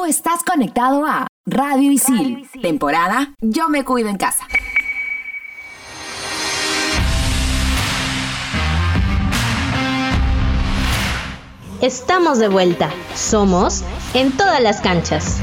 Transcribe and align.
Tú 0.00 0.06
estás 0.06 0.42
conectado 0.44 1.04
a 1.04 1.26
Radio 1.44 1.92
Isil, 1.92 2.48
temporada 2.62 3.34
Yo 3.42 3.68
me 3.68 3.84
cuido 3.84 4.08
en 4.08 4.16
casa. 4.16 4.46
Estamos 11.82 12.38
de 12.38 12.48
vuelta. 12.48 12.90
Somos 13.14 13.82
en 14.14 14.34
todas 14.34 14.62
las 14.62 14.80
canchas. 14.80 15.42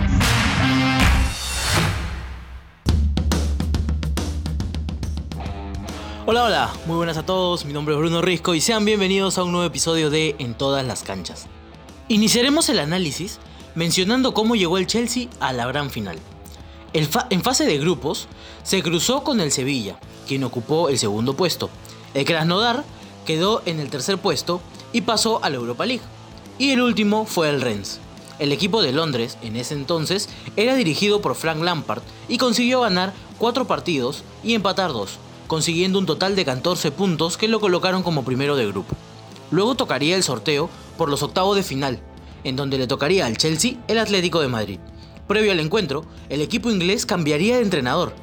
Hola, 6.26 6.46
hola, 6.46 6.70
muy 6.88 6.96
buenas 6.96 7.18
a 7.18 7.24
todos, 7.24 7.64
mi 7.64 7.74
nombre 7.74 7.94
es 7.94 8.00
Bruno 8.00 8.24
Risco 8.24 8.56
y 8.56 8.62
sean 8.62 8.86
bienvenidos 8.86 9.38
a 9.38 9.44
un 9.44 9.52
nuevo 9.52 9.68
episodio 9.68 10.10
de 10.10 10.36
En 10.40 10.56
todas 10.56 10.84
las 10.84 11.04
canchas. 11.04 11.46
Iniciaremos 12.08 12.70
el 12.70 12.80
análisis 12.80 13.40
mencionando 13.78 14.34
cómo 14.34 14.56
llegó 14.56 14.80
el 14.80 14.88
Chelsea 14.88 15.28
a 15.40 15.54
la 15.54 15.68
gran 15.68 15.92
final. 15.92 16.18
en 16.94 17.44
fase 17.44 17.66
de 17.66 17.78
grupos 17.78 18.28
se 18.64 18.82
cruzó 18.82 19.24
con 19.24 19.40
el 19.40 19.52
Sevilla, 19.52 20.00
quien 20.28 20.44
ocupó 20.44 20.90
el 20.90 20.98
segundo 20.98 21.36
puesto. 21.36 21.70
El 22.16 22.26
Krasnodar 22.26 22.84
quedó 23.28 23.62
en 23.68 23.80
el 23.80 23.92
tercer 23.92 24.18
puesto 24.18 24.62
y 24.94 25.02
pasó 25.02 25.44
a 25.44 25.52
la 25.52 25.58
Europa 25.58 25.86
League. 25.86 26.02
Y 26.58 26.72
el 26.72 26.82
último 26.82 27.26
fue 27.26 27.52
el 27.52 27.62
Rennes. 27.62 28.00
El 28.40 28.52
equipo 28.52 28.82
de 28.82 28.94
Londres, 28.94 29.38
en 29.44 29.56
ese 29.56 29.76
entonces, 29.76 30.28
era 30.56 30.74
dirigido 30.74 31.22
por 31.22 31.36
Frank 31.36 31.62
Lampard 31.62 32.02
y 32.28 32.40
consiguió 32.40 32.82
ganar 32.82 33.14
4 33.38 33.68
partidos 33.68 34.24
y 34.44 34.56
empatar 34.56 34.92
2, 34.92 35.20
consiguiendo 35.46 36.00
un 36.00 36.08
total 36.08 36.36
de 36.36 36.46
14 36.46 36.90
puntos 36.90 37.38
que 37.38 37.48
lo 37.48 37.60
colocaron 37.60 38.02
como 38.02 38.26
primero 38.26 38.56
de 38.56 38.66
grupo. 38.66 38.96
Luego 39.52 39.76
tocaría 39.76 40.16
el 40.16 40.24
sorteo 40.24 40.68
por 40.98 41.10
los 41.10 41.22
octavos 41.22 41.56
de 41.56 41.62
final, 41.62 42.00
en 42.48 42.56
donde 42.56 42.78
le 42.78 42.88
tocaría 42.88 43.26
al 43.26 43.38
Chelsea 43.38 43.74
el 43.90 44.00
Atlético 44.00 44.40
de 44.40 44.48
Madrid. 44.48 44.80
Previo 45.28 45.52
al 45.52 45.60
encuentro, 45.60 46.06
el 46.30 46.40
equipo 46.40 46.72
inglés 46.72 47.06
cambiaría 47.06 47.58
de 47.58 47.62
entrenador, 47.62 48.14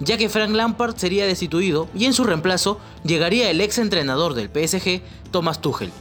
ya 0.00 0.16
que 0.16 0.30
Frank 0.30 0.52
Lampard 0.52 0.96
sería 0.96 1.26
destituido 1.26 1.88
y 1.94 2.06
en 2.06 2.14
su 2.14 2.24
reemplazo 2.24 2.80
llegaría 3.04 3.50
el 3.50 3.60
ex 3.60 3.76
entrenador 3.76 4.32
del 4.32 4.48
PSG, 4.48 5.02
Thomas 5.30 5.60
Tuchel. 5.60 5.92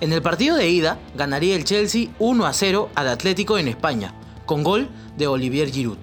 En 0.00 0.12
el 0.12 0.20
partido 0.20 0.56
de 0.56 0.68
ida 0.68 0.98
ganaría 1.16 1.54
el 1.54 1.64
Chelsea 1.64 2.08
1 2.18 2.44
a 2.44 2.52
0 2.52 2.90
al 2.96 3.08
Atlético 3.08 3.56
en 3.56 3.68
España, 3.68 4.14
con 4.44 4.64
gol 4.64 4.88
de 5.16 5.28
Olivier 5.28 5.70
Giroud. 5.70 5.98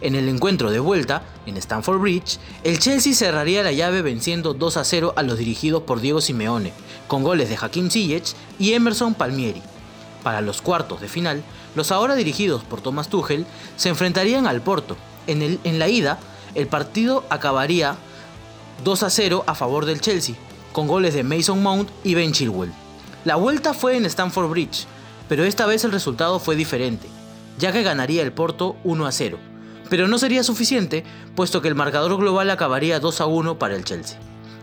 En 0.00 0.14
el 0.14 0.30
encuentro 0.30 0.70
de 0.70 0.80
vuelta, 0.80 1.24
en 1.44 1.58
Stamford 1.58 2.00
Bridge, 2.00 2.38
el 2.64 2.78
Chelsea 2.78 3.12
cerraría 3.12 3.62
la 3.62 3.72
llave 3.72 4.00
venciendo 4.00 4.54
2 4.54 4.78
a 4.78 4.84
0 4.84 5.12
a 5.14 5.22
los 5.22 5.36
dirigidos 5.36 5.82
por 5.82 6.00
Diego 6.00 6.22
Simeone, 6.22 6.72
con 7.06 7.22
goles 7.22 7.50
de 7.50 7.58
Hakim 7.60 7.90
Ziyech 7.90 8.32
y 8.58 8.72
Emerson 8.72 9.12
Palmieri. 9.12 9.60
Para 10.22 10.40
los 10.40 10.60
cuartos 10.60 11.00
de 11.00 11.08
final, 11.08 11.42
los 11.74 11.92
ahora 11.92 12.14
dirigidos 12.14 12.62
por 12.62 12.80
Thomas 12.80 13.08
Tuchel 13.08 13.46
se 13.76 13.88
enfrentarían 13.88 14.46
al 14.46 14.60
Porto. 14.60 14.96
En, 15.26 15.42
el, 15.42 15.60
en 15.64 15.78
la 15.78 15.88
ida, 15.88 16.18
el 16.54 16.66
partido 16.66 17.24
acabaría 17.30 17.96
2 18.84 19.02
a 19.02 19.10
0 19.10 19.44
a 19.46 19.54
favor 19.54 19.86
del 19.86 20.00
Chelsea, 20.00 20.34
con 20.72 20.86
goles 20.86 21.14
de 21.14 21.22
Mason 21.22 21.62
Mount 21.62 21.90
y 22.04 22.14
Ben 22.14 22.32
Chilwell. 22.32 22.72
La 23.24 23.36
vuelta 23.36 23.74
fue 23.74 23.96
en 23.96 24.06
Stamford 24.06 24.50
Bridge, 24.50 24.86
pero 25.28 25.44
esta 25.44 25.66
vez 25.66 25.84
el 25.84 25.92
resultado 25.92 26.38
fue 26.38 26.56
diferente, 26.56 27.08
ya 27.58 27.72
que 27.72 27.82
ganaría 27.82 28.22
el 28.22 28.32
Porto 28.32 28.76
1 28.84 29.06
a 29.06 29.12
0, 29.12 29.38
pero 29.88 30.08
no 30.08 30.18
sería 30.18 30.42
suficiente, 30.42 31.04
puesto 31.34 31.60
que 31.60 31.68
el 31.68 31.74
marcador 31.74 32.16
global 32.16 32.50
acabaría 32.50 33.00
2 33.00 33.20
a 33.20 33.26
1 33.26 33.58
para 33.58 33.76
el 33.76 33.84
Chelsea. 33.84 34.18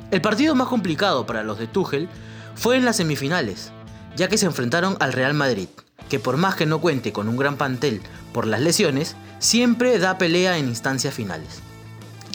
El 0.09 0.21
partido 0.21 0.55
más 0.55 0.67
complicado 0.67 1.25
para 1.25 1.43
los 1.43 1.59
de 1.59 1.67
Tuchel 1.67 2.09
fue 2.55 2.77
en 2.77 2.85
las 2.85 2.97
semifinales, 2.97 3.71
ya 4.17 4.27
que 4.27 4.37
se 4.37 4.47
enfrentaron 4.47 4.97
al 4.99 5.13
Real 5.13 5.33
Madrid, 5.33 5.69
que 6.09 6.19
por 6.19 6.37
más 6.37 6.55
que 6.55 6.65
no 6.65 6.81
cuente 6.81 7.13
con 7.13 7.29
un 7.29 7.37
gran 7.37 7.55
pantel 7.55 8.01
por 8.33 8.47
las 8.47 8.61
lesiones, 8.61 9.15
siempre 9.39 9.97
da 9.99 10.17
pelea 10.17 10.57
en 10.57 10.67
instancias 10.67 11.13
finales. 11.13 11.61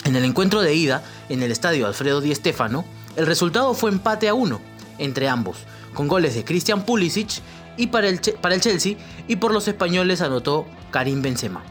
En 0.05 0.15
el 0.15 0.25
encuentro 0.25 0.61
de 0.61 0.73
ida, 0.73 1.03
en 1.29 1.43
el 1.43 1.51
estadio 1.51 1.85
Alfredo 1.85 2.21
Di 2.21 2.33
Stéfano, 2.33 2.85
el 3.15 3.27
resultado 3.27 3.73
fue 3.73 3.91
empate 3.91 4.27
a 4.27 4.33
1 4.33 4.73
entre 4.97 5.27
ambos, 5.27 5.57
con 5.93 6.07
goles 6.07 6.35
de 6.35 6.43
Christian 6.43 6.85
Pulisic 6.85 7.41
y 7.77 7.87
para 7.87 8.07
el, 8.07 8.19
para 8.41 8.55
el 8.55 8.61
Chelsea 8.61 8.95
y 9.27 9.35
por 9.37 9.51
los 9.53 9.67
españoles 9.67 10.21
anotó 10.21 10.65
Karim 10.91 11.21
Benzema. 11.21 11.63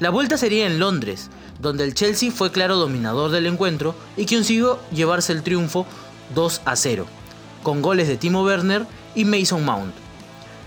La 0.00 0.10
vuelta 0.10 0.36
sería 0.36 0.66
en 0.66 0.78
Londres, 0.78 1.30
donde 1.60 1.84
el 1.84 1.94
Chelsea 1.94 2.30
fue 2.30 2.50
claro 2.50 2.76
dominador 2.76 3.30
del 3.30 3.46
encuentro 3.46 3.94
y 4.16 4.26
consiguió 4.26 4.80
llevarse 4.92 5.32
el 5.32 5.42
triunfo 5.42 5.86
2 6.34 6.62
a 6.64 6.76
0, 6.76 7.06
con 7.62 7.80
goles 7.80 8.08
de 8.08 8.16
Timo 8.16 8.42
Werner 8.42 8.86
y 9.14 9.24
Mason 9.24 9.64
Mount, 9.64 9.94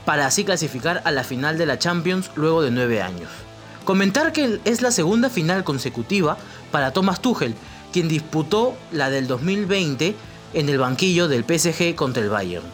para 0.05 0.25
así 0.25 0.43
clasificar 0.43 1.01
a 1.05 1.11
la 1.11 1.23
final 1.23 1.57
de 1.57 1.65
la 1.65 1.79
Champions 1.79 2.31
luego 2.35 2.61
de 2.61 2.71
9 2.71 3.01
años. 3.01 3.29
Comentar 3.83 4.33
que 4.33 4.59
es 4.65 4.81
la 4.81 4.91
segunda 4.91 5.29
final 5.29 5.63
consecutiva 5.63 6.37
para 6.71 6.91
Thomas 6.91 7.21
Tuchel, 7.21 7.55
quien 7.93 8.07
disputó 8.07 8.75
la 8.91 9.09
del 9.09 9.27
2020 9.27 10.15
en 10.53 10.69
el 10.69 10.77
banquillo 10.77 11.27
del 11.27 11.45
PSG 11.45 11.95
contra 11.95 12.23
el 12.23 12.29
Bayern. 12.29 12.65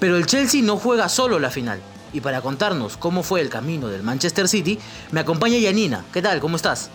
Pero 0.00 0.16
el 0.16 0.26
Chelsea 0.26 0.62
no 0.62 0.76
juega 0.76 1.08
solo 1.08 1.38
la 1.38 1.50
final. 1.50 1.80
Y 2.12 2.20
para 2.20 2.40
contarnos 2.40 2.96
cómo 2.96 3.22
fue 3.22 3.40
el 3.40 3.50
camino 3.50 3.88
del 3.88 4.02
Manchester 4.02 4.48
City, 4.48 4.78
me 5.10 5.20
acompaña 5.20 5.58
Yanina. 5.58 6.04
¿Qué 6.12 6.22
tal? 6.22 6.40
¿Cómo 6.40 6.56
estás? 6.56 6.90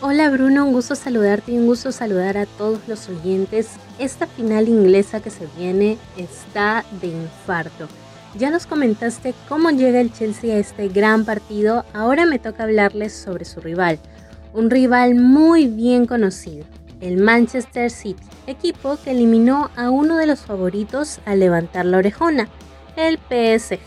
Hola 0.00 0.28
Bruno, 0.28 0.66
un 0.66 0.72
gusto 0.72 0.96
saludarte 0.96 1.52
y 1.52 1.58
un 1.58 1.66
gusto 1.66 1.92
saludar 1.92 2.36
a 2.36 2.46
todos 2.46 2.80
los 2.88 3.08
oyentes. 3.08 3.70
Esta 3.98 4.26
final 4.26 4.68
inglesa 4.68 5.20
que 5.20 5.30
se 5.30 5.46
viene 5.56 5.98
está 6.16 6.84
de 7.00 7.06
infarto. 7.06 7.86
Ya 8.36 8.50
nos 8.50 8.66
comentaste 8.66 9.34
cómo 9.48 9.70
llega 9.70 10.00
el 10.00 10.12
Chelsea 10.12 10.54
a 10.54 10.58
este 10.58 10.88
gran 10.88 11.24
partido, 11.24 11.84
ahora 11.94 12.26
me 12.26 12.40
toca 12.40 12.64
hablarles 12.64 13.14
sobre 13.14 13.44
su 13.44 13.60
rival, 13.60 14.00
un 14.52 14.68
rival 14.68 15.14
muy 15.14 15.68
bien 15.68 16.06
conocido, 16.06 16.66
el 17.00 17.16
Manchester 17.16 17.88
City, 17.88 18.22
equipo 18.48 18.98
que 19.02 19.12
eliminó 19.12 19.70
a 19.76 19.90
uno 19.90 20.16
de 20.16 20.26
los 20.26 20.40
favoritos 20.40 21.20
al 21.24 21.38
levantar 21.38 21.86
la 21.86 21.98
orejona, 21.98 22.48
el 22.96 23.18
PSG. 23.18 23.78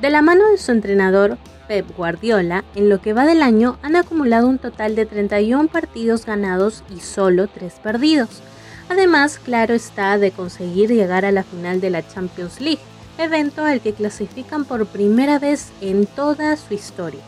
De 0.00 0.10
la 0.10 0.22
mano 0.22 0.48
de 0.50 0.56
su 0.56 0.72
entrenador, 0.72 1.36
Pep 1.68 1.86
Guardiola, 1.96 2.64
en 2.74 2.88
lo 2.88 3.00
que 3.00 3.12
va 3.12 3.24
del 3.26 3.42
año 3.42 3.78
han 3.82 3.96
acumulado 3.96 4.48
un 4.48 4.58
total 4.58 4.94
de 4.94 5.06
31 5.06 5.68
partidos 5.68 6.26
ganados 6.26 6.82
y 6.94 7.00
solo 7.00 7.48
3 7.48 7.74
perdidos. 7.82 8.42
Además, 8.88 9.38
claro 9.38 9.74
está 9.74 10.16
de 10.18 10.30
conseguir 10.30 10.90
llegar 10.90 11.24
a 11.24 11.32
la 11.32 11.42
final 11.42 11.80
de 11.80 11.90
la 11.90 12.06
Champions 12.06 12.60
League, 12.60 12.80
evento 13.18 13.64
al 13.64 13.80
que 13.80 13.92
clasifican 13.92 14.64
por 14.64 14.86
primera 14.86 15.38
vez 15.38 15.70
en 15.80 16.06
toda 16.06 16.56
su 16.56 16.74
historia. 16.74 17.20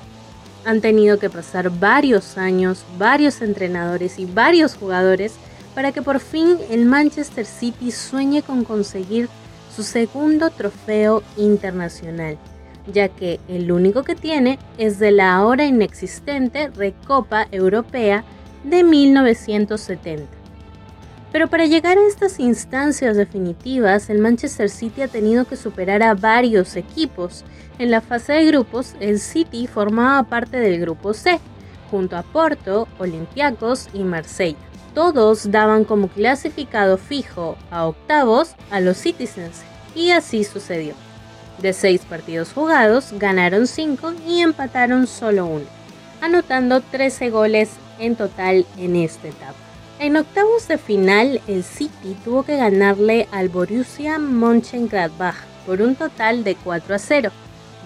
Han 0.65 0.81
tenido 0.81 1.19
que 1.19 1.31
pasar 1.31 1.71
varios 1.71 2.37
años, 2.37 2.85
varios 2.99 3.43
entrenadores 3.43 4.19
y 4.19 4.27
varios 4.27 4.75
jugadores 4.75 5.35
para 5.75 5.93
que 5.93 6.03
por 6.03 6.21
fin 6.21 6.59
el 6.71 6.85
Manchester 6.85 7.47
City 7.47 7.91
sueñe 7.91 8.43
con 8.43 8.65
conseguir 8.65 9.29
su 9.75 9.83
segundo 9.83 10.51
trofeo 10.51 11.23
internacional, 11.37 12.37
ya 12.93 13.09
que 13.09 13.41
el 13.49 13.71
único 13.73 14.03
que 14.03 14.15
tiene 14.15 14.59
es 14.79 14.99
de 14.99 15.11
la 15.11 15.35
ahora 15.35 15.65
inexistente 15.65 16.69
Recopa 16.69 17.47
Europea 17.51 18.25
de 18.65 18.85
1970. 18.85 20.39
Pero 21.33 21.49
para 21.49 21.67
llegar 21.67 21.99
a 21.99 22.07
estas 22.07 22.41
instancias 22.41 23.17
definitivas, 23.17 24.09
el 24.09 24.19
Manchester 24.19 24.71
City 24.71 25.03
ha 25.03 25.09
tenido 25.09 25.45
que 25.45 25.57
superar 25.57 26.03
a 26.03 26.15
varios 26.15 26.75
equipos. 26.77 27.45
En 27.79 27.91
la 27.91 28.01
fase 28.01 28.33
de 28.33 28.47
grupos, 28.47 28.95
el 28.99 29.21
City 29.21 29.67
formaba 29.67 30.23
parte 30.23 30.59
del 30.59 30.81
grupo 30.81 31.13
C, 31.13 31.39
junto 31.91 32.17
a 32.17 32.23
Porto, 32.23 32.89
Olympiacos 32.99 33.89
y 33.93 34.05
Marsella. 34.05 34.57
Todos 34.95 35.51
daban 35.51 35.85
como 35.85 36.09
clasificado 36.09 36.97
fijo 36.97 37.57
a 37.71 37.87
octavos 37.87 38.55
a 38.71 38.81
los 38.81 38.97
Citizens, 38.97 39.63
y 39.95 40.11
así 40.11 40.45
sucedió. 40.45 41.08
De 41.61 41.73
seis 41.73 42.03
partidos 42.09 42.53
jugados, 42.53 43.13
ganaron 43.13 43.67
cinco 43.67 44.13
y 44.27 44.41
empataron 44.41 45.07
solo 45.07 45.47
uno, 45.47 45.65
anotando 46.21 46.81
13 46.81 47.31
goles 47.31 47.71
en 47.99 48.15
total 48.15 48.65
en 48.77 48.95
esta 48.95 49.29
etapa. 49.29 49.57
En 49.99 50.17
octavos 50.17 50.69
de 50.69 50.79
final, 50.79 51.41
el 51.49 51.65
City 51.65 52.17
tuvo 52.25 52.45
que 52.45 52.57
ganarle 52.57 53.27
al 53.33 53.49
Borussia 53.49 54.21
Mönchengladbach 54.21 55.35
por 55.67 55.83
un 55.83 55.97
total 55.97 56.45
de 56.45 56.55
4 56.55 56.95
a 56.95 56.99
0, 56.99 57.31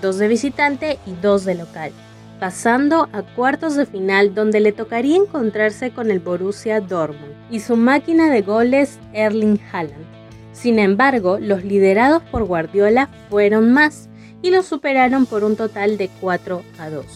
dos 0.02 0.18
de 0.18 0.28
visitante 0.28 0.98
y 1.06 1.14
dos 1.22 1.46
de 1.46 1.54
local, 1.54 1.92
pasando 2.38 3.08
a 3.14 3.22
cuartos 3.22 3.76
de 3.76 3.86
final 3.86 4.34
donde 4.34 4.60
le 4.60 4.72
tocaría 4.72 5.16
encontrarse 5.16 5.92
con 5.92 6.10
el 6.10 6.20
Borussia 6.20 6.82
Dortmund 6.82 7.32
y 7.50 7.60
su 7.60 7.76
máquina 7.76 8.30
de 8.30 8.42
goles 8.42 8.98
Erling 9.14 9.58
Haaland. 9.72 10.21
Sin 10.52 10.78
embargo, 10.78 11.38
los 11.38 11.64
liderados 11.64 12.22
por 12.24 12.44
Guardiola 12.44 13.08
fueron 13.30 13.72
más 13.72 14.08
y 14.42 14.50
los 14.50 14.66
superaron 14.66 15.26
por 15.26 15.44
un 15.44 15.56
total 15.56 15.96
de 15.96 16.10
4 16.20 16.62
a 16.78 16.90
2. 16.90 17.06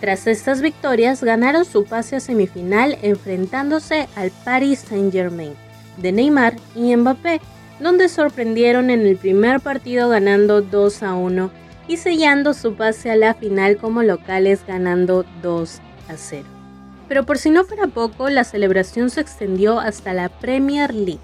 Tras 0.00 0.26
estas 0.26 0.60
victorias, 0.60 1.22
ganaron 1.22 1.64
su 1.64 1.84
pase 1.84 2.16
a 2.16 2.20
semifinal 2.20 2.98
enfrentándose 3.02 4.08
al 4.16 4.30
Paris 4.44 4.80
Saint-Germain 4.88 5.54
de 5.96 6.12
Neymar 6.12 6.56
y 6.74 6.94
Mbappé, 6.96 7.40
donde 7.80 8.08
sorprendieron 8.08 8.90
en 8.90 9.06
el 9.06 9.16
primer 9.16 9.60
partido 9.60 10.08
ganando 10.08 10.62
2 10.62 11.02
a 11.02 11.14
1 11.14 11.50
y 11.88 11.96
sellando 11.98 12.54
su 12.54 12.74
pase 12.74 13.10
a 13.10 13.16
la 13.16 13.34
final 13.34 13.76
como 13.76 14.02
locales 14.02 14.64
ganando 14.66 15.24
2 15.42 15.80
a 16.08 16.16
0. 16.16 16.44
Pero 17.08 17.26
por 17.26 17.38
si 17.38 17.50
no 17.50 17.64
fuera 17.64 17.86
poco, 17.88 18.30
la 18.30 18.44
celebración 18.44 19.10
se 19.10 19.20
extendió 19.20 19.78
hasta 19.78 20.14
la 20.14 20.28
Premier 20.28 20.94
League, 20.94 21.20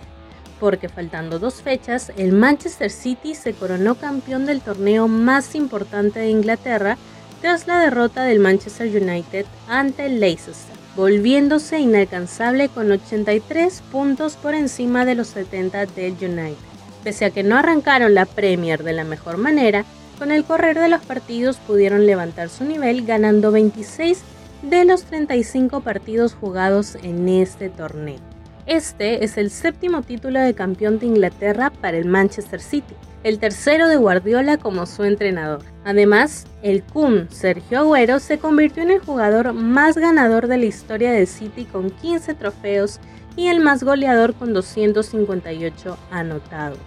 porque 0.60 0.90
faltando 0.90 1.38
dos 1.38 1.62
fechas, 1.62 2.12
el 2.16 2.32
Manchester 2.32 2.90
City 2.90 3.34
se 3.34 3.54
coronó 3.54 3.94
campeón 3.94 4.44
del 4.46 4.60
torneo 4.60 5.08
más 5.08 5.54
importante 5.54 6.20
de 6.20 6.28
Inglaterra 6.28 6.98
tras 7.40 7.66
la 7.66 7.80
derrota 7.80 8.24
del 8.24 8.38
Manchester 8.38 8.86
United 8.86 9.46
ante 9.66 10.06
el 10.06 10.20
Leicester, 10.20 10.76
volviéndose 10.94 11.80
inalcanzable 11.80 12.68
con 12.68 12.92
83 12.92 13.82
puntos 13.90 14.36
por 14.36 14.54
encima 14.54 15.06
de 15.06 15.14
los 15.14 15.28
70 15.28 15.86
del 15.86 16.12
United. 16.12 16.56
Pese 17.02 17.24
a 17.24 17.30
que 17.30 17.42
no 17.42 17.56
arrancaron 17.56 18.14
la 18.14 18.26
Premier 18.26 18.84
de 18.84 18.92
la 18.92 19.04
mejor 19.04 19.38
manera, 19.38 19.86
con 20.18 20.30
el 20.30 20.44
correr 20.44 20.78
de 20.78 20.90
los 20.90 21.00
partidos 21.00 21.56
pudieron 21.56 22.06
levantar 22.06 22.50
su 22.50 22.64
nivel 22.64 23.06
ganando 23.06 23.50
26 23.50 24.20
de 24.60 24.84
los 24.84 25.04
35 25.04 25.80
partidos 25.80 26.34
jugados 26.34 26.96
en 27.02 27.26
este 27.30 27.70
torneo. 27.70 28.29
Este 28.70 29.24
es 29.24 29.36
el 29.36 29.50
séptimo 29.50 30.02
título 30.02 30.38
de 30.38 30.54
campeón 30.54 31.00
de 31.00 31.06
Inglaterra 31.06 31.70
para 31.70 31.96
el 31.96 32.04
Manchester 32.04 32.60
City, 32.60 32.94
el 33.24 33.40
tercero 33.40 33.88
de 33.88 33.96
Guardiola 33.96 34.58
como 34.58 34.86
su 34.86 35.02
entrenador. 35.02 35.64
Además, 35.84 36.46
el 36.62 36.84
Kun 36.84 37.26
Sergio 37.32 37.80
Agüero 37.80 38.20
se 38.20 38.38
convirtió 38.38 38.84
en 38.84 38.92
el 38.92 39.00
jugador 39.00 39.54
más 39.54 39.96
ganador 39.96 40.46
de 40.46 40.58
la 40.58 40.66
historia 40.66 41.10
del 41.10 41.26
City 41.26 41.64
con 41.64 41.90
15 41.90 42.34
trofeos 42.34 43.00
y 43.34 43.48
el 43.48 43.58
más 43.58 43.82
goleador 43.82 44.34
con 44.34 44.54
258 44.54 45.98
anotados. 46.12 46.78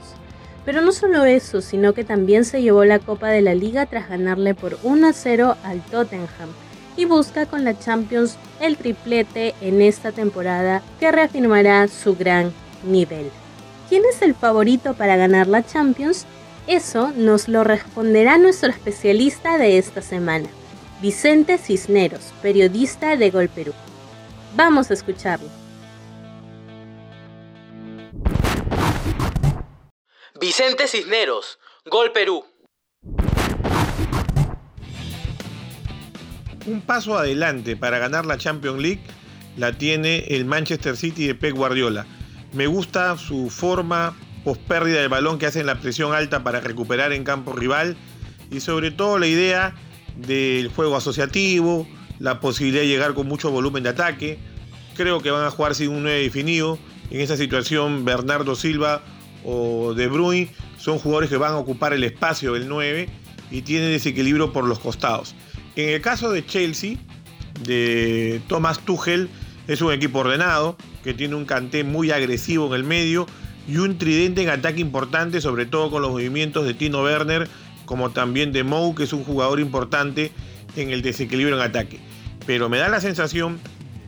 Pero 0.64 0.80
no 0.80 0.94
solo 0.94 1.26
eso, 1.26 1.60
sino 1.60 1.94
que 1.94 2.06
también 2.06 2.46
se 2.46 2.62
llevó 2.62 2.86
la 2.86 3.00
Copa 3.00 3.28
de 3.28 3.42
la 3.42 3.56
Liga 3.56 3.88
tras 3.88 4.08
ganarle 4.08 4.56
por 4.56 4.78
1 4.84 5.06
a 5.06 5.12
0 5.12 5.58
al 5.66 5.82
Tottenham 5.82 6.48
y 6.96 7.06
busca 7.06 7.46
con 7.46 7.64
la 7.64 7.78
Champions 7.78 8.38
el 8.60 8.78
triplete 8.78 9.56
en 9.62 9.82
esta 9.82 10.12
temporada 10.12 10.82
que 11.00 11.12
reafirmará 11.12 11.88
su 11.88 12.16
gran 12.16 12.54
nivel. 12.84 13.30
¿Quién 13.90 14.04
es 14.06 14.22
el 14.22 14.36
favorito 14.36 14.94
para 14.94 15.18
ganar 15.18 15.48
la 15.48 15.66
Champions? 15.66 16.26
Eso 16.68 17.12
nos 17.16 17.48
lo 17.48 17.64
responderá 17.64 18.38
nuestro 18.38 18.70
especialista 18.70 19.58
de 19.58 19.78
esta 19.78 20.02
semana, 20.02 20.48
Vicente 21.02 21.58
Cisneros, 21.58 22.34
periodista 22.42 23.18
de 23.18 23.30
Gol 23.30 23.50
Perú. 23.50 23.74
Vamos 24.56 24.90
a 24.90 24.94
escucharlo. 24.94 25.50
Vicente 30.40 30.88
Cisneros, 30.88 31.60
Gol 31.86 32.12
Perú. 32.12 32.46
Un 36.66 36.80
paso 36.80 37.18
adelante 37.18 37.76
para 37.76 38.00
ganar 38.00 38.26
la 38.26 38.38
Champions 38.38 38.82
League 38.82 39.02
la 39.58 39.74
tiene 39.74 40.20
el 40.30 40.46
Manchester 40.46 40.96
City 40.96 41.28
de 41.28 41.36
Pep 41.36 41.54
Guardiola. 41.54 42.06
Me 42.54 42.68
gusta 42.68 43.18
su 43.18 43.50
forma 43.50 44.16
post 44.46 44.62
pérdida 44.62 45.00
del 45.02 45.10
balón 45.10 45.40
que 45.40 45.46
hacen 45.46 45.66
la 45.66 45.80
presión 45.80 46.14
alta 46.14 46.44
para 46.44 46.62
recuperar 46.62 47.12
en 47.12 47.26
campo 47.26 47.52
rival 47.52 47.98
y 48.50 48.62
sobre 48.62 48.92
todo 48.92 49.20
la 49.20 49.28
idea 49.28 49.76
del 50.16 50.70
juego 50.70 50.96
asociativo, 50.96 51.86
la 52.20 52.40
posibilidad 52.40 52.82
de 52.82 52.88
llegar 52.88 53.14
con 53.14 53.28
mucho 53.28 53.52
volumen 53.52 53.84
de 53.84 53.90
ataque. 53.90 54.40
Creo 54.96 55.22
que 55.22 55.32
van 55.32 55.46
a 55.46 55.52
jugar 55.52 55.76
sin 55.76 55.90
un 55.90 56.04
9 56.04 56.22
definido. 56.22 56.80
En 57.10 57.20
esa 57.20 57.36
situación 57.36 58.06
Bernardo 58.06 58.56
Silva 58.56 59.02
o 59.44 59.94
De 59.94 60.08
Bruyne 60.08 60.50
son 60.78 60.98
jugadores 60.98 61.30
que 61.30 61.38
van 61.38 61.52
a 61.52 61.58
ocupar 61.58 61.92
el 61.92 62.06
espacio 62.06 62.54
del 62.54 62.70
9 62.70 63.10
y 63.52 63.62
tienen 63.64 63.92
desequilibrio 63.92 64.54
por 64.54 64.64
los 64.64 64.80
costados. 64.80 65.36
En 65.76 65.90
el 65.90 66.02
caso 66.02 66.32
de 66.32 66.46
Chelsea, 66.46 66.98
de 67.64 68.42
Thomas 68.48 68.80
Tuchel, 68.80 69.30
es 69.68 69.82
un 69.82 69.92
equipo 69.92 70.20
ordenado, 70.20 70.78
que 71.04 71.14
tiene 71.14 71.36
un 71.36 71.46
canté 71.46 71.84
muy 71.84 72.12
agresivo 72.12 72.68
en 72.68 72.74
el 72.74 72.84
medio 72.84 73.26
y 73.68 73.78
un 73.78 73.98
tridente 73.98 74.44
en 74.44 74.50
ataque 74.50 74.82
importante, 74.82 75.42
sobre 75.42 75.66
todo 75.66 75.90
con 75.90 76.02
los 76.02 76.12
movimientos 76.12 76.66
de 76.66 76.74
Tino 76.74 77.02
Werner, 77.02 77.48
como 77.86 78.12
también 78.12 78.52
de 78.52 78.64
Mou, 78.64 78.94
que 78.94 79.04
es 79.04 79.14
un 79.14 79.24
jugador 79.24 79.60
importante 79.60 80.32
en 80.76 80.92
el 80.92 81.02
desequilibrio 81.02 81.56
en 81.56 81.62
ataque. 81.62 82.00
Pero 82.46 82.70
me 82.70 82.78
da 82.78 82.90
la 82.90 83.02
sensación 83.02 83.60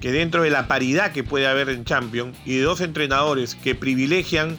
que 0.02 0.12
dentro 0.12 0.44
de 0.44 0.50
la 0.50 0.68
paridad 0.68 1.14
que 1.14 1.24
puede 1.24 1.48
haber 1.48 1.70
en 1.70 1.84
Champions 1.84 2.38
y 2.46 2.58
de 2.58 2.64
dos 2.64 2.82
entrenadores 2.82 3.56
que 3.56 3.74
privilegian 3.76 4.58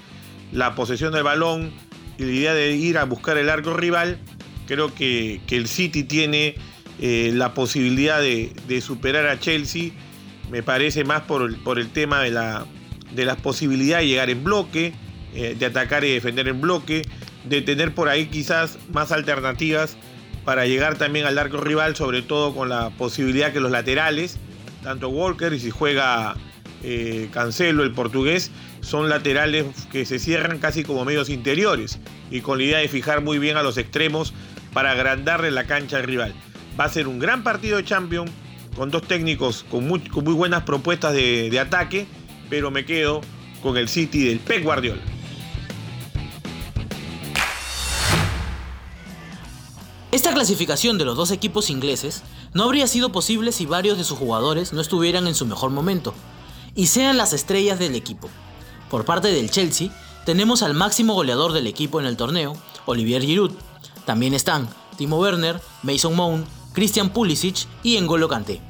la 0.51 0.75
posesión 0.75 1.13
del 1.13 1.23
balón 1.23 1.71
y 2.19 2.25
la 2.25 2.33
idea 2.33 2.55
de 2.55 2.73
ir 2.73 2.99
a 2.99 3.05
buscar 3.05 3.37
el 3.37 3.51
arco 3.51 3.75
rival, 3.75 4.19
creo 4.67 4.93
que, 4.95 5.41
que 5.47 5.57
el 5.57 5.69
City 5.69 6.03
tiene 6.05 6.57
eh, 7.01 7.31
la 7.35 7.55
posibilidad 7.55 8.21
de, 8.21 8.81
superar 8.81 9.27
a 9.27 9.39
Chelsea 9.39 9.91
me 10.51 10.63
parece 10.63 11.05
más 11.05 11.23
por 11.23 11.43
el, 11.79 11.89
tema 11.91 12.21
de, 12.21 12.31
la, 12.31 12.67
de 13.15 13.25
las 13.25 13.37
posibilidades 13.37 14.05
de 14.05 14.09
llegar 14.09 14.31
en 14.31 14.45
bloque, 14.45 14.95
eh, 15.35 15.57
de 15.59 15.67
atacar 15.67 16.05
y 16.05 16.13
defender 16.13 16.49
en 16.49 16.61
bloque, 16.61 17.03
de 17.45 17.63
tener 17.63 17.95
por 17.95 18.09
ahí 18.09 18.27
quizás 18.27 18.79
más 18.93 19.13
alternativas 19.13 19.97
para 20.45 20.67
llegar 20.67 20.97
también 20.97 21.27
al 21.27 21.39
arco 21.39 21.59
rival, 21.59 21.97
sobre 21.97 22.23
todo 22.23 22.55
con 22.55 22.69
la 22.69 22.91
posibilidad 22.91 23.53
que 23.53 23.61
los 23.61 23.71
laterales, 23.71 24.39
tanto 24.83 25.09
Walker 25.09 25.53
y 25.53 25.59
si 25.59 25.71
juega 25.71 26.37
eh, 26.85 27.29
Cancelo, 27.33 27.83
el 27.83 27.93
portugués, 27.93 28.53
son 28.81 29.09
laterales 29.09 29.67
que 29.91 30.07
se 30.07 30.21
cierran 30.21 30.59
casi 30.59 30.85
como 30.85 31.05
medios 31.05 31.29
interiores 31.29 31.99
y 32.31 32.41
con 32.41 32.59
la 32.59 32.65
idea 32.65 32.79
de 32.79 32.89
fijar 32.89 33.23
muy 33.23 33.39
bien 33.41 33.57
a 33.57 33.63
los 33.63 33.77
extremos 33.77 34.33
para 34.73 34.93
agrandarle 34.93 35.51
la 35.51 35.65
cancha 35.65 35.97
al 35.97 36.05
rival. 36.05 36.35
Va 36.79 36.85
a 36.85 36.89
ser 36.89 37.09
un 37.09 37.19
gran 37.19 37.43
partido 37.43 37.79
de 37.79 37.85
Champions 37.85 38.31
con 38.77 38.91
dos 38.91 39.03
técnicos 39.03 39.65
con 39.71 39.89
muy, 39.89 40.01
buenas 40.13 40.65
propuestas 40.65 41.15
de, 41.15 41.59
ataque, 41.59 42.07
pero 42.51 42.71
me 42.71 42.85
quedo 42.85 43.23
con 43.63 43.79
el 43.79 43.89
City 43.89 44.25
del 44.25 44.39
Pep 44.39 44.63
Guardiola. 44.63 45.01
Esta 50.13 50.33
clasificación 50.33 50.99
de 50.99 51.05
los 51.05 51.17
dos 51.17 51.31
equipos 51.31 51.71
ingleses 51.71 52.23
no 52.53 52.65
habría 52.65 52.87
sido 52.87 53.13
posible 53.13 53.53
si 53.53 53.67
varios 53.67 53.99
de 53.99 54.05
sus 54.05 54.19
jugadores 54.19 54.73
no 54.73 54.81
estuvieran 54.81 55.27
en 55.27 55.35
su 55.35 55.47
mejor 55.47 55.71
momento 55.71 56.15
y 56.75 56.87
sean 56.87 57.17
las 57.17 57.33
estrellas 57.33 57.79
del 57.79 57.95
equipo. 57.95 58.29
Por 58.91 59.05
parte 59.05 59.29
del 59.29 59.51
Chelsea, 59.51 59.91
tenemos 60.25 60.63
al 60.63 60.75
máximo 60.75 61.15
goleador 61.15 61.53
del 61.53 61.67
equipo 61.67 62.01
en 62.01 62.07
el 62.07 62.17
torneo, 62.17 62.55
Olivier 62.85 63.23
Giroud. 63.23 63.53
También 64.05 64.35
están 64.35 64.69
Timo 64.97 65.19
Werner, 65.19 65.61
Mason 65.83 66.15
Mount, 66.15 66.47
Christian 66.77 67.09
Pulisic 67.09 67.67
y 67.83 67.99
N'Golo 67.99 68.29
Kanté. 68.29 68.61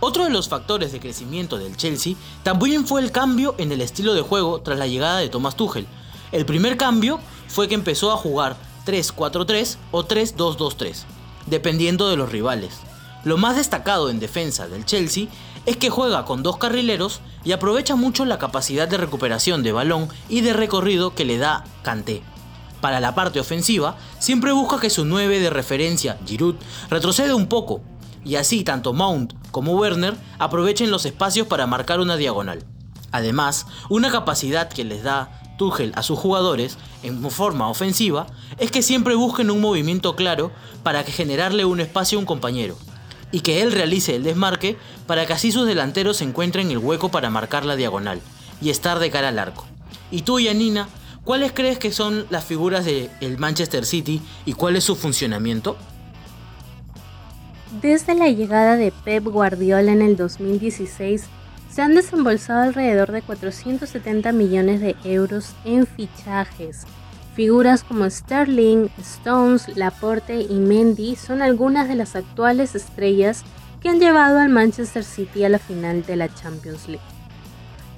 Otro 0.00 0.24
de 0.24 0.30
los 0.30 0.50
factores 0.50 0.92
de 0.92 1.00
crecimiento 1.00 1.56
del 1.56 1.78
Chelsea 1.78 2.14
también 2.42 2.86
fue 2.86 3.00
el 3.00 3.10
cambio 3.10 3.54
en 3.56 3.72
el 3.72 3.80
estilo 3.80 4.12
de 4.12 4.20
juego 4.20 4.60
tras 4.60 4.78
la 4.78 4.86
llegada 4.86 5.20
de 5.20 5.30
Thomas 5.30 5.56
Tuchel. 5.56 5.86
El 6.30 6.44
primer 6.44 6.76
cambio 6.76 7.20
fue 7.48 7.66
que 7.66 7.74
empezó 7.74 8.12
a 8.12 8.18
jugar 8.18 8.58
3-4-3 8.84 9.78
o 9.92 10.04
3-2-2-3, 10.04 11.04
dependiendo 11.46 12.10
de 12.10 12.18
los 12.18 12.30
rivales. 12.30 12.80
Lo 13.24 13.38
más 13.38 13.56
destacado 13.56 14.10
en 14.10 14.20
defensa 14.20 14.68
del 14.68 14.84
Chelsea 14.84 15.28
es 15.64 15.78
que 15.78 15.88
juega 15.88 16.26
con 16.26 16.42
dos 16.42 16.58
carrileros 16.58 17.22
y 17.44 17.52
aprovecha 17.52 17.96
mucho 17.96 18.26
la 18.26 18.38
capacidad 18.38 18.88
de 18.88 18.98
recuperación 18.98 19.62
de 19.62 19.72
balón 19.72 20.10
y 20.28 20.42
de 20.42 20.52
recorrido 20.52 21.14
que 21.14 21.24
le 21.24 21.38
da 21.38 21.64
Kanté. 21.82 22.22
Para 22.84 23.00
la 23.00 23.14
parte 23.14 23.40
ofensiva, 23.40 23.96
siempre 24.18 24.52
busca 24.52 24.78
que 24.78 24.90
su 24.90 25.06
9 25.06 25.40
de 25.40 25.48
referencia, 25.48 26.18
Giroud, 26.26 26.56
retroceda 26.90 27.34
un 27.34 27.46
poco, 27.46 27.80
y 28.26 28.34
así 28.34 28.62
tanto 28.62 28.92
Mount 28.92 29.32
como 29.52 29.72
Werner 29.72 30.14
aprovechen 30.38 30.90
los 30.90 31.06
espacios 31.06 31.46
para 31.46 31.66
marcar 31.66 31.98
una 32.00 32.18
diagonal. 32.18 32.62
Además, 33.10 33.66
una 33.88 34.10
capacidad 34.10 34.68
que 34.68 34.84
les 34.84 35.02
da 35.02 35.40
Tuchel 35.56 35.92
a 35.96 36.02
sus 36.02 36.18
jugadores 36.18 36.76
en 37.02 37.22
forma 37.30 37.70
ofensiva 37.70 38.26
es 38.58 38.70
que 38.70 38.82
siempre 38.82 39.14
busquen 39.14 39.50
un 39.50 39.62
movimiento 39.62 40.14
claro 40.14 40.52
para 40.82 41.06
que 41.06 41.12
generarle 41.12 41.64
un 41.64 41.80
espacio 41.80 42.18
a 42.18 42.20
un 42.20 42.26
compañero 42.26 42.76
y 43.32 43.40
que 43.40 43.62
él 43.62 43.72
realice 43.72 44.14
el 44.14 44.24
desmarque 44.24 44.76
para 45.06 45.24
que 45.24 45.32
así 45.32 45.52
sus 45.52 45.66
delanteros 45.66 46.20
encuentren 46.20 46.70
el 46.70 46.76
hueco 46.76 47.10
para 47.10 47.30
marcar 47.30 47.64
la 47.64 47.76
diagonal 47.76 48.20
y 48.60 48.68
estar 48.68 48.98
de 48.98 49.10
cara 49.10 49.28
al 49.28 49.38
arco. 49.38 49.64
Y 50.10 50.20
tú, 50.20 50.38
Yanina, 50.38 50.90
¿Cuáles 51.24 51.52
crees 51.52 51.78
que 51.78 51.90
son 51.90 52.26
las 52.28 52.44
figuras 52.44 52.84
del 52.84 53.38
Manchester 53.38 53.86
City 53.86 54.20
y 54.44 54.52
cuál 54.52 54.76
es 54.76 54.84
su 54.84 54.94
funcionamiento? 54.94 55.78
Desde 57.80 58.14
la 58.14 58.28
llegada 58.28 58.76
de 58.76 58.92
Pep 58.92 59.24
Guardiola 59.24 59.90
en 59.90 60.02
el 60.02 60.16
2016, 60.18 61.24
se 61.70 61.82
han 61.82 61.94
desembolsado 61.94 62.62
alrededor 62.62 63.10
de 63.10 63.22
470 63.22 64.32
millones 64.32 64.82
de 64.82 64.96
euros 65.04 65.54
en 65.64 65.86
fichajes. 65.86 66.82
Figuras 67.34 67.84
como 67.84 68.08
Sterling, 68.08 68.88
Stones, 68.98 69.74
Laporte 69.76 70.42
y 70.42 70.54
Mendy 70.54 71.16
son 71.16 71.40
algunas 71.40 71.88
de 71.88 71.94
las 71.94 72.16
actuales 72.16 72.74
estrellas 72.74 73.44
que 73.80 73.88
han 73.88 73.98
llevado 73.98 74.38
al 74.38 74.50
Manchester 74.50 75.02
City 75.02 75.44
a 75.44 75.48
la 75.48 75.58
final 75.58 76.04
de 76.04 76.16
la 76.16 76.32
Champions 76.32 76.86
League. 76.86 77.13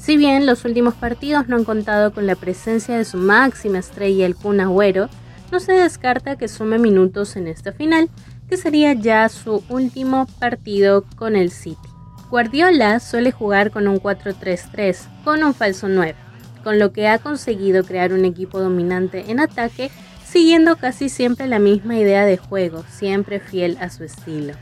Si 0.07 0.17
bien 0.17 0.47
los 0.47 0.65
últimos 0.65 0.95
partidos 0.95 1.49
no 1.49 1.57
han 1.57 1.65
contado 1.65 2.13
con 2.13 2.29
la 2.29 2.37
presencia 2.37 2.97
de 2.97 3.05
su 3.05 3.17
máxima 3.17 3.79
estrella, 3.79 4.25
el 4.25 4.37
Kun 4.37 4.61
Agüero, 4.61 5.09
no 5.51 5.59
se 5.59 5.73
descarta 5.73 6.37
que 6.37 6.47
sume 6.47 6.79
minutos 6.79 7.35
en 7.35 7.49
esta 7.49 7.73
final, 7.73 8.09
que 8.49 8.57
sería 8.57 8.93
ya 8.93 9.29
su 9.29 9.65
último 9.69 10.29
partido 10.39 11.05
con 11.17 11.35
el 11.35 11.51
City. 11.51 11.89
Guardiola 12.31 13.01
suele 13.01 13.33
jugar 13.33 13.73
con 13.73 13.89
un 13.89 14.01
4-3-3, 14.01 14.97
con 15.25 15.43
un 15.43 15.55
falso 15.55 15.89
9, 15.89 16.15
con 16.63 16.79
lo 16.79 16.93
que 16.93 17.09
ha 17.09 17.19
conseguido 17.19 17.83
crear 17.83 18.13
un 18.13 18.25
equipo 18.25 18.61
dominante 18.61 19.25
en 19.33 19.41
ataque, 19.41 19.91
siguiendo 20.25 20.77
casi 20.77 21.09
siempre 21.09 21.49
la 21.49 21.59
misma 21.59 21.99
idea 21.99 22.25
de 22.25 22.37
juego, 22.37 22.85
siempre 22.89 23.41
fiel 23.41 23.77
a 23.81 23.91
su 23.91 24.05
estilo. 24.05 24.55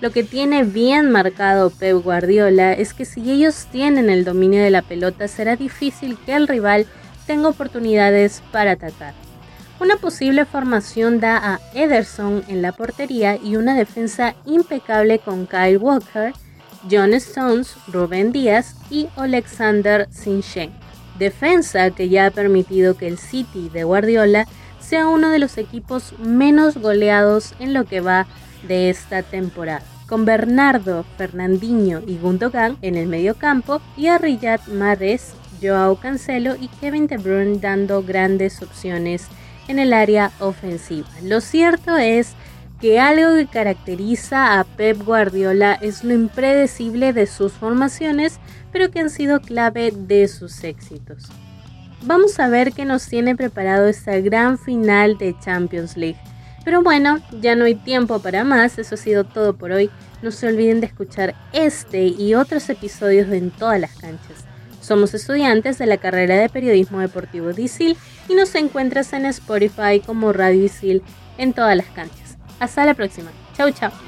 Lo 0.00 0.12
que 0.12 0.22
tiene 0.22 0.62
bien 0.62 1.10
marcado 1.10 1.70
Pep 1.70 1.96
Guardiola 2.04 2.72
es 2.72 2.94
que 2.94 3.04
si 3.04 3.30
ellos 3.32 3.66
tienen 3.72 4.10
el 4.10 4.24
dominio 4.24 4.62
de 4.62 4.70
la 4.70 4.82
pelota 4.82 5.26
será 5.26 5.56
difícil 5.56 6.16
que 6.24 6.34
el 6.34 6.46
rival 6.46 6.86
tenga 7.26 7.48
oportunidades 7.48 8.42
para 8.52 8.72
atacar. 8.72 9.14
Una 9.80 9.96
posible 9.96 10.44
formación 10.44 11.18
da 11.18 11.36
a 11.36 11.60
Ederson 11.74 12.44
en 12.46 12.62
la 12.62 12.72
portería 12.72 13.38
y 13.42 13.56
una 13.56 13.74
defensa 13.74 14.36
impecable 14.44 15.18
con 15.18 15.46
Kyle 15.46 15.78
Walker, 15.78 16.32
John 16.88 17.12
Stones, 17.14 17.74
Rubén 17.88 18.30
Díaz 18.30 18.76
y 18.90 19.08
Alexander 19.16 20.08
Sinchenko. 20.10 20.76
Defensa 21.18 21.90
que 21.90 22.08
ya 22.08 22.26
ha 22.26 22.30
permitido 22.30 22.96
que 22.96 23.08
el 23.08 23.18
City 23.18 23.68
de 23.72 23.82
Guardiola 23.82 24.46
sea 24.80 25.08
uno 25.08 25.30
de 25.30 25.40
los 25.40 25.58
equipos 25.58 26.14
menos 26.18 26.76
goleados 26.76 27.54
en 27.58 27.74
lo 27.74 27.84
que 27.84 28.00
va 28.00 28.28
de 28.66 28.90
esta 28.90 29.22
temporada, 29.22 29.82
con 30.08 30.24
Bernardo, 30.24 31.04
Fernandinho 31.16 32.02
y 32.06 32.16
Gundogan 32.18 32.76
en 32.82 32.96
el 32.96 33.06
medio 33.06 33.36
campo 33.36 33.80
y 33.96 34.08
a 34.08 34.18
Riyad 34.18 34.66
Mahrez, 34.66 35.34
Joao 35.62 35.96
Cancelo 35.96 36.56
y 36.56 36.68
Kevin 36.80 37.06
De 37.06 37.18
Bruyne 37.18 37.58
dando 37.58 38.02
grandes 38.02 38.62
opciones 38.62 39.26
en 39.68 39.78
el 39.78 39.92
área 39.92 40.32
ofensiva. 40.40 41.08
Lo 41.22 41.40
cierto 41.40 41.96
es 41.96 42.34
que 42.80 43.00
algo 43.00 43.34
que 43.34 43.46
caracteriza 43.46 44.58
a 44.58 44.64
Pep 44.64 45.02
Guardiola 45.04 45.74
es 45.74 46.04
lo 46.04 46.14
impredecible 46.14 47.12
de 47.12 47.26
sus 47.26 47.52
formaciones, 47.52 48.38
pero 48.72 48.90
que 48.90 49.00
han 49.00 49.10
sido 49.10 49.40
clave 49.40 49.92
de 49.92 50.28
sus 50.28 50.62
éxitos. 50.62 51.24
Vamos 52.02 52.38
a 52.38 52.48
ver 52.48 52.72
qué 52.72 52.84
nos 52.84 53.06
tiene 53.08 53.34
preparado 53.34 53.88
esta 53.88 54.18
gran 54.20 54.58
final 54.58 55.18
de 55.18 55.36
Champions 55.40 55.96
League. 55.96 56.20
Pero 56.68 56.82
bueno, 56.82 57.18
ya 57.40 57.56
no 57.56 57.64
hay 57.64 57.76
tiempo 57.76 58.18
para 58.18 58.44
más, 58.44 58.78
eso 58.78 58.94
ha 58.94 58.98
sido 58.98 59.24
todo 59.24 59.56
por 59.56 59.72
hoy. 59.72 59.88
No 60.20 60.30
se 60.30 60.48
olviden 60.48 60.80
de 60.80 60.86
escuchar 60.86 61.34
este 61.54 62.08
y 62.08 62.34
otros 62.34 62.68
episodios 62.68 63.28
de 63.28 63.38
En 63.38 63.50
todas 63.50 63.80
las 63.80 63.96
canchas. 63.96 64.44
Somos 64.82 65.14
estudiantes 65.14 65.78
de 65.78 65.86
la 65.86 65.96
carrera 65.96 66.36
de 66.36 66.50
Periodismo 66.50 67.00
Deportivo 67.00 67.54
DICIL 67.54 67.96
y 68.28 68.34
nos 68.34 68.54
encuentras 68.54 69.14
en 69.14 69.24
Spotify 69.24 70.02
como 70.04 70.30
Radio 70.34 70.60
DICIL 70.60 71.02
en 71.38 71.54
todas 71.54 71.74
las 71.74 71.86
canchas. 71.86 72.36
Hasta 72.60 72.84
la 72.84 72.92
próxima. 72.92 73.30
Chau, 73.56 73.70
chau. 73.70 74.07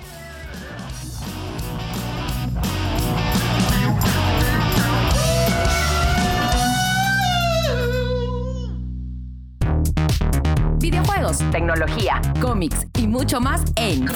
Tecnología, 11.53 12.23
cómics 12.41 12.87
y 12.99 13.07
mucho 13.07 13.43
más 13.43 13.63
en 13.77 14.07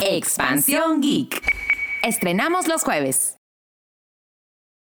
Expansión 0.00 1.02
Geek. 1.02 1.42
Estrenamos 2.02 2.66
los 2.66 2.82
jueves. 2.82 3.37